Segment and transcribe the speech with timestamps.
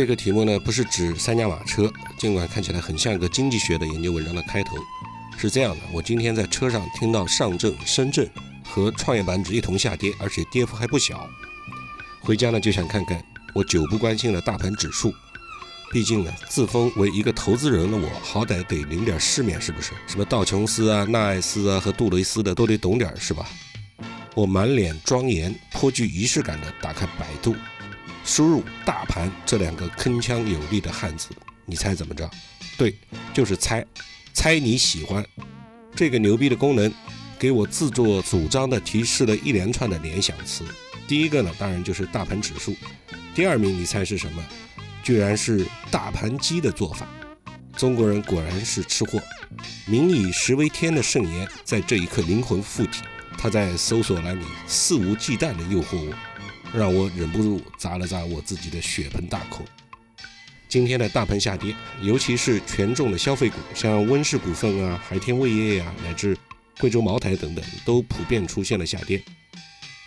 [0.00, 4.74] 这个题目呢，不是指三驾马车，尽管看起来很像一个经济学的研究文章的开头。
[5.36, 8.26] 是这样的，我今天在车上听到上证、深圳
[8.64, 11.28] 和创业板指一同下跌，而且跌幅还不小。
[12.18, 13.22] 回家呢就想看看
[13.54, 15.12] 我久不关心的大盘指数。
[15.92, 19.92] 毕竟呢，自封为一个投资人的我，好歹得领点世面，是不是？
[20.06, 23.46] 什么道琼斯啊、纳艾斯啊和杜蕾斯的都得懂点，是吧？
[24.34, 27.54] 我满脸庄严、颇具仪式感地打开百度，
[28.24, 31.28] 输入“大盘”这两个铿锵有力的汉字，
[31.66, 32.30] 你猜怎么着？
[32.76, 32.96] 对，
[33.34, 33.84] 就是猜，
[34.32, 35.24] 猜你喜欢。
[35.94, 36.92] 这个牛逼的功能，
[37.38, 40.64] 给我自作主张地提示了一连串的联想词。
[41.08, 42.76] 第一个呢，当然就是大盘指数。
[43.34, 44.42] 第二名，你猜是什么？
[45.02, 47.06] 居然是大盘鸡的做法，
[47.76, 49.20] 中国人果然是吃货。
[49.86, 53.02] 民以食为天的圣言在这一刻灵魂附体，
[53.36, 56.14] 他在搜索栏里肆无忌惮地诱惑我，
[56.72, 59.64] 让我忍不住咂了咂我自己的血盆大口。
[60.68, 66.38] 今天的大盘下跌，尤其是权重的消费股，像温氏股份啊、海天味业呀，乃至
[66.78, 69.20] 贵州茅台等等，都普遍出现了下跌。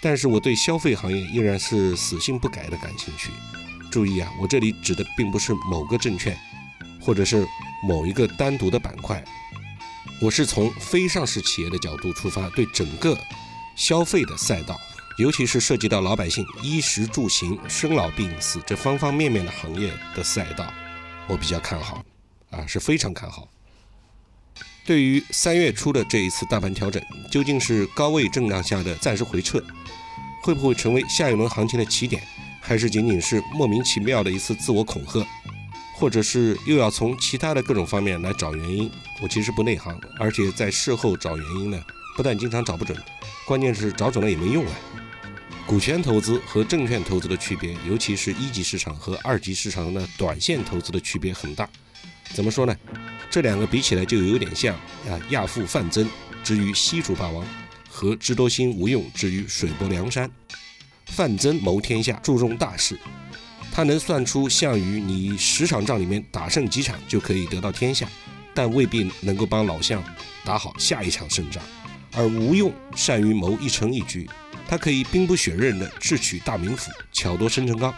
[0.02, 3.30] 但是我对消费行业依然是死性不改的感兴趣。
[3.92, 6.38] 注意啊，我这里指的并不是某个证券，
[7.02, 7.46] 或者是
[7.88, 9.24] 某一个单独的板块，
[10.22, 13.18] 我是从非上市企业的角度出发，对整个
[13.76, 14.80] 消费的赛道，
[15.18, 20.74] 尤其是涉及到老百姓衣食住行、生老病死这方方面面的行业的赛道，
[21.28, 22.04] 我比较看好，
[22.50, 23.48] 啊，是非常看好。
[24.86, 29.64] 对于三月初的这一次大盘调整，究竟是高位震荡下的暂时回撤，
[30.42, 32.22] 会不会成为下一轮行情的起点？
[32.60, 35.26] 还是仅仅是莫名其妙的一次自我恐吓，
[35.96, 38.90] 或者是又要从其他的各种方面来找原因？
[39.22, 41.82] 我其实不内行，而且在事后找原因呢，
[42.16, 42.98] 不但经常找不准，
[43.46, 44.72] 关键是找准了也没用啊。
[45.66, 51.68] 股权投资和证券投资的区别，尤其是一级市场和二级市场的短线投资的区别很大。
[52.34, 52.76] 怎么说呢？
[53.30, 54.76] 这两个比起来就有点像
[55.08, 56.08] 啊，亚父范增
[56.44, 57.46] 之于西楚霸王，
[57.90, 60.30] 和智多星吴用之于水泊梁山。
[61.08, 63.00] 范增谋天下，注重大事，
[63.72, 68.08] 他能算出项羽你十场仗里面打胜几场就可以得到天下，
[68.54, 70.04] 但未必能够帮老项
[70.44, 71.64] 打好下一场胜仗。
[72.16, 74.30] 而吴用善于谋一城一局，
[74.68, 77.94] 他可以兵不血刃地智取大名府，巧夺生辰纲。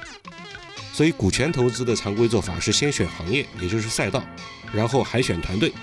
[0.94, 4.24] 所以股权投资的常规做法是先选行业，也就是赛道，
[4.72, 5.74] 然后海选团队，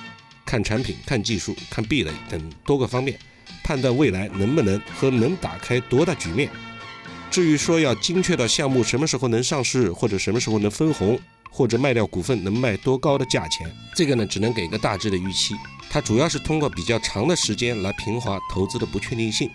[0.46, 3.18] 看产品、看技术、看壁垒等多个方面，
[3.62, 6.48] 判断未来能不能和能打开多大局面。
[7.30, 11.20] 至于说要精确到项目什么时候能上市，或者什么时候能分红，
[11.52, 15.54] 或者卖掉股份能卖多高的价钱，这个呢只能给个大致的预期。
[15.90, 19.50] 它主要是通过比较长的时间来平滑投资的不确定性。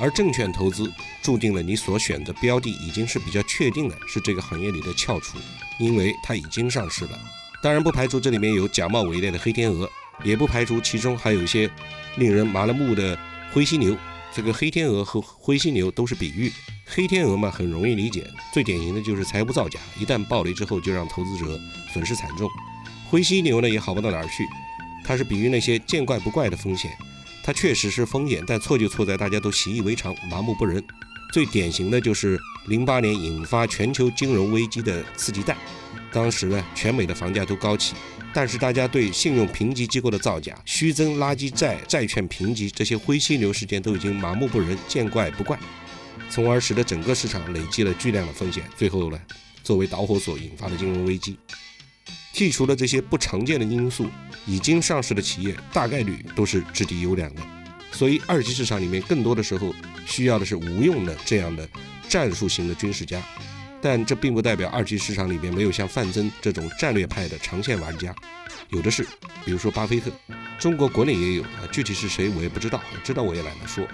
[0.00, 0.90] 而证券投资
[1.20, 5.36] 注定了你所选的标的已经是比较确定的，是这个行业里的翘楚，
[5.78, 7.18] 因为它已经上市了。
[7.60, 9.90] 当然不排除这里面有假冒伪劣的黑天鹅，
[10.24, 11.68] 也不排除其中还有一些
[12.16, 13.18] 令人麻了木的
[13.52, 13.96] 灰犀牛。
[14.32, 16.52] 这个黑天鹅和灰犀牛都是比喻。
[16.90, 21.60] 黑天鹅嘛，很容易理解，最典型的就是财务造假，一旦暴雷之后，就让投资者
[21.92, 22.48] 损失惨重。
[23.10, 24.46] 灰犀牛呢，也好不到哪儿去，
[25.04, 26.90] 它是比喻那些见怪不怪的风险，
[27.44, 30.82] 它确实是风险，但错就错在大家都习以为常，麻木不仁。
[31.30, 35.54] 最典型的就是零八年引发全球金融危机的刺激贷，
[36.10, 37.94] 当时呢，全美的房价都高起，
[38.32, 45.58] 但是大家对信用评级机构的造假、虚增垃圾债、债券评级这些灰犀牛事件都已经麻木不仁、见怪不怪。
[46.30, 49.20] 从而使得整个市场累积了巨量的风险，最后呢，
[49.62, 51.38] 作为导火索引发了金融危机。
[52.34, 54.08] 剔除了这些不常见的因素，
[54.46, 57.42] 已经上市的企业大概率都是质地优良的。
[57.90, 59.74] 所以二级市场里面更多的时候
[60.06, 61.68] 需要的是无用的这样的
[62.08, 63.20] 战术型的军事家，
[63.80, 68.14] 但这并不代表二级市场里面没有像范增这种战略派的长线玩家，
[68.68, 69.04] 有的是，
[69.44, 70.12] 比如说巴菲特，
[70.58, 73.84] 中国国内也有啊，具体是谁我也不知道，知道我也懒得说。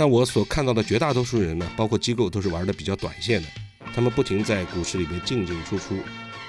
[0.00, 3.48] 但我所看到的绝大多数人呢，包括机构，都是玩的比较短线的。
[3.94, 5.94] 他们不停在股市里面进进出出，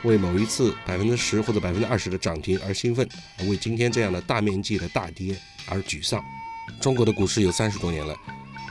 [0.04, 3.06] 为某一次百分之十或者百分之二十的涨停而兴奋，
[3.50, 6.24] 为今天这样的大面积的大跌而沮丧。
[6.80, 8.16] 中国的股市有三十多年了，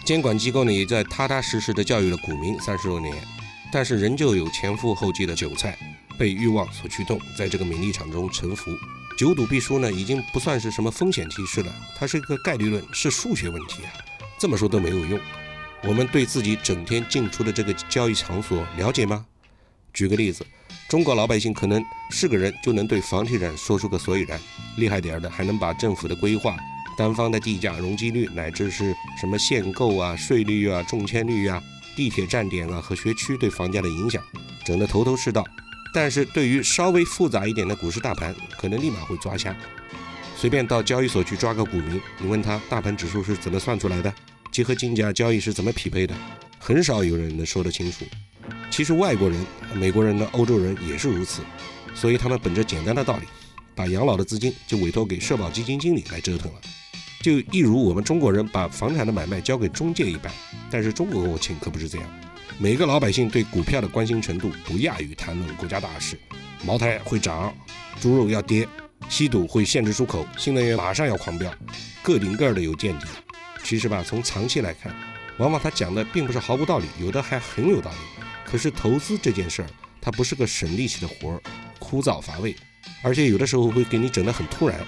[0.02, 3.14] 监管机构呢也在踏踏实实的教育了股民三十多年，
[3.70, 5.78] 但是仍旧有前赴后继的韭菜
[6.18, 8.70] 被欲望所驱动，在这个名利场中沉浮。
[9.18, 13.92] 久赌必输呢，已经不算是什么风险提示了，它是一个概率论，是数学问题啊。
[14.40, 15.20] 这么说都没有用。
[15.82, 19.26] 我们对自己整天进出的这个交易场所了解吗？
[19.92, 20.46] 举个例子，
[20.88, 24.40] 中国老百姓可能是个人就能对房地产说出个所以然，
[24.78, 26.56] 厉害点儿的还能把政府的规划、
[26.96, 31.62] 单方的地价容积率，乃至是什么限购啊、税率啊、中签率啊、
[31.94, 34.22] 地铁站点啊和学区对房价的影响，
[34.64, 35.44] 整得头头是道。
[35.92, 39.54] 但是对于稍微复杂一点的股市大盘，可能立马会抓瞎。
[40.34, 44.14] 随便到交易所去抓个股民，你问他大盘指数是怎么算出来的，
[44.50, 46.14] 结合金价交易是怎么匹配的，
[46.58, 48.04] 很少有人能说得清楚。
[48.70, 51.42] 其实外国人、美国人的、欧洲人也是如此，
[51.94, 53.26] 所以他们本着简单的道理，
[53.74, 56.60] 把养老的资金就委托给社保基金经理来折腾了，
[57.22, 60.32] 就一如我们中国人把房产的买卖交给中介一般。
[60.70, 62.10] 但是中国国情可不是这样，
[62.58, 66.18] 每个老百姓对股票的关心程度不亚于谈论国家大事。
[66.64, 67.54] 茅台会涨，
[68.00, 68.68] 猪肉要跌，
[69.08, 71.52] 稀土会限制出口，新能源马上要狂飙，
[72.02, 73.06] 个顶个的有见地。
[73.62, 74.94] 其实吧，从长期来看，
[75.38, 77.96] 往往他讲的并不是毫无道理，有的还很有道理。
[78.44, 79.68] 可是投资这件事儿，
[80.00, 81.40] 它不是个省力气的活儿，
[81.78, 82.56] 枯燥乏味，
[83.02, 84.80] 而且有的时候会给你整得很突然。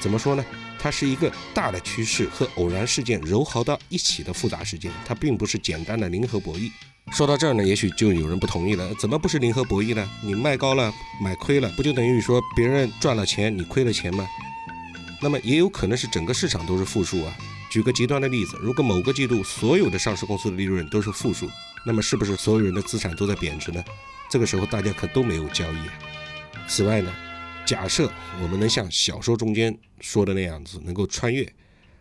[0.00, 0.44] 怎么说呢？
[0.78, 6.70] 它是一个大的趋势和偶然事件糅合到一起的复杂事件，它并不是简单的零和博弈。
[7.12, 8.92] 说到这儿呢，也许就有人不同意了。
[8.94, 10.10] 怎么不是零和博弈呢？
[10.24, 14.26] 你卖高了买亏了，不就等于说别人赚了钱，你亏了钱吗？
[15.20, 17.36] 那么也有可能是整个市场都是负数啊。
[17.72, 21.48] 举个极端的例子，如果某个季度所有的上市公司的利润都是负数。
[21.86, 23.82] 那么是不是所有人的资产都在贬值呢？
[24.28, 25.76] 这个时候大家可都没有交易。
[26.68, 27.10] 此外呢，
[27.64, 31.50] 假设我们能像小说中间说的那样子能够穿越，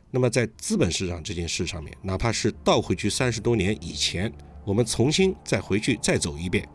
[0.10, 4.30] 那么在资本市场这件事上面，哪怕是倒回去三十多年以前，
[4.66, 6.68] 我们重新再回去再走一遍，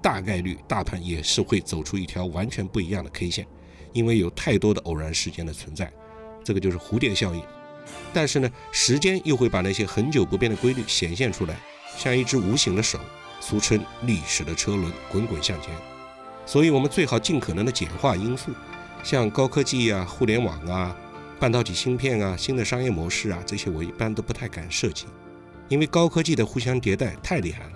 [0.00, 3.44] 大概率大盘也是会走出一条完全不一样的 K 线，
[3.92, 5.92] 因为有太多的偶然事件的存在，
[6.44, 7.42] 这个就是蝴蝶效应。
[8.12, 11.56] 但是呢，时间又会把那些很久不变的规律显现出来。
[11.96, 12.98] 像一只无形的手，
[13.40, 15.74] 俗称历史的车轮滚滚向前，
[16.46, 18.52] 所以我们最好尽可能的简化因素，
[19.02, 20.96] 像高科技啊、互联网啊、
[21.38, 25.06] 半导体芯片啊、新的商业模式啊，这些我一般都不太敢涉及，
[25.68, 27.72] 因为高科技的互相迭代太厉害了。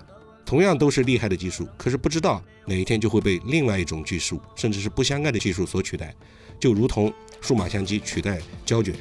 [0.46, 6.14] 同样都是厉害的技术，可是不知道哪一天就会被另外一种技术，甚至是不相干的技术所取代，
[6.60, 8.94] 就如同数码相机取代胶卷，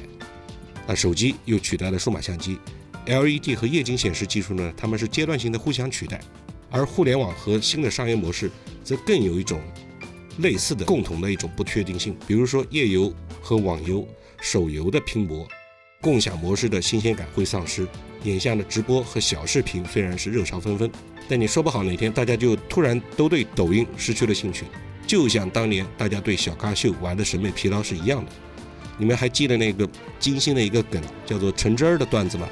[0.86, 2.58] 那手机又取代了数码相机。
[3.06, 6.20] LED 和液晶显示技术呢，它们是阶段性的互相取代，
[6.70, 8.50] 而互联网和新的商业模式
[8.82, 9.60] 则更有一种
[10.38, 12.16] 类似的共同的一种不确定性。
[12.26, 14.06] 比如说页游和网游、
[14.40, 15.46] 手游的拼搏，
[16.00, 17.86] 共享模式的新鲜感会丧失。
[18.22, 20.90] 眼下的直播和小视频虽然是热潮纷纷，
[21.28, 24.64] 但你说不好哪天大家就突然都对抖音失去了兴趣，
[25.06, 28.32] 就像当年大家对小咖秀玩的审美疲劳是一样的。
[28.96, 29.88] 你们还记得那个
[30.18, 32.48] 金星的一个梗叫做橙汁儿的段子吗？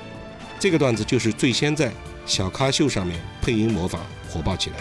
[0.59, 1.93] 这个段子就是最先在
[2.25, 4.77] 小咖秀上面配音模仿火爆起来，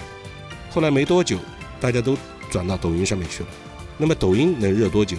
[0.70, 1.40] 后来没多久，
[1.80, 2.18] 大家都
[2.50, 3.50] 转到抖音上面去了。
[3.98, 5.18] 那么抖音能热多久？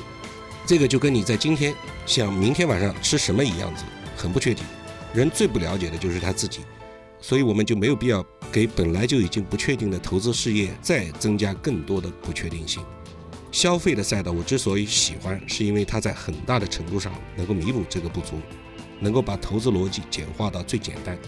[0.65, 1.75] 这个就跟你在今天
[2.07, 3.85] 想明天晚上吃什么一样子，
[4.17, 4.65] 很不确定。
[5.13, 6.61] 人最不了解的就是他自己，
[7.21, 12.83] 所以我们就没有必要给本来就已经不确定的投资事业再增加更多的不确定性。
[13.53, 18.41] 消费的赛道我之所以喜欢，是因为它在很大的程度上能够弥补这个不足。
[18.99, 21.19] 能够把投资逻辑简化到最简单。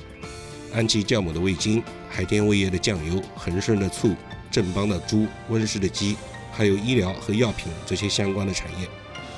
[0.73, 4.15] 安琪酵母的味精、海天味业的酱油、恒顺的醋、
[4.49, 6.17] 正邦的猪、温氏的鸡，
[6.53, 8.89] 还有医疗和药品这些相关的产业，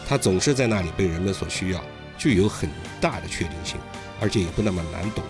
[0.06, 1.82] 它总是在那里被人们所需要，
[2.18, 2.68] 具有很
[3.00, 3.78] 大的确定性，
[4.20, 5.24] 而且也不那么难懂。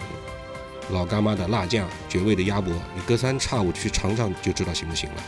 [0.91, 5.23] 老干妈的辣酱、绝味的鸭脖，你隔三差五去尝尝就知道行不行了，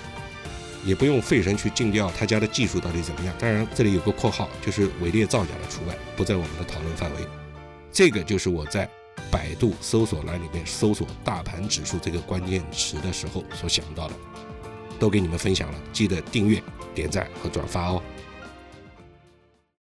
[0.85, 3.35] 也不用费神去尽调他家的技术到底怎么样。
[3.39, 7.17] 当然，这里有个括号，就是伪劣造假的除外，不在我们的讨论范围。
[7.93, 8.89] 这个就是我在
[9.31, 14.15] 百度搜索栏里面搜索“大盘指数”这个关键词的时候所想到的，
[14.99, 16.63] 都给你们分享了，记得订阅、
[16.95, 18.03] 点赞和转发哦。